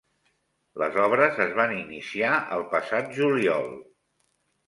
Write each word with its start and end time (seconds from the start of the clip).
Les 0.83 0.95
obres 1.07 1.35
es 1.43 1.51
van 1.59 1.73
iniciar 1.75 2.33
el 2.57 2.65
passat 2.73 3.13
juliol. 3.19 3.69